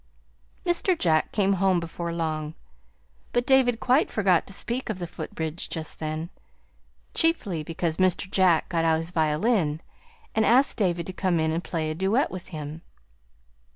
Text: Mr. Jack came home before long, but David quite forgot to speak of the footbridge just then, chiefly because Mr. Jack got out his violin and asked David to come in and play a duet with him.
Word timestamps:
Mr. 0.65 0.97
Jack 0.97 1.31
came 1.31 1.53
home 1.61 1.79
before 1.79 2.11
long, 2.11 2.55
but 3.33 3.45
David 3.45 3.79
quite 3.79 4.09
forgot 4.09 4.47
to 4.47 4.51
speak 4.51 4.89
of 4.89 4.97
the 4.97 5.05
footbridge 5.05 5.69
just 5.69 5.99
then, 5.99 6.31
chiefly 7.13 7.61
because 7.61 7.97
Mr. 7.97 8.27
Jack 8.31 8.67
got 8.67 8.83
out 8.83 8.97
his 8.97 9.11
violin 9.11 9.79
and 10.33 10.43
asked 10.43 10.77
David 10.77 11.05
to 11.05 11.13
come 11.13 11.39
in 11.39 11.51
and 11.51 11.63
play 11.63 11.91
a 11.91 11.93
duet 11.93 12.31
with 12.31 12.47
him. 12.47 12.81